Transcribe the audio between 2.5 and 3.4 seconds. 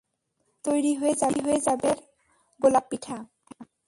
গোলাপ পিঠা।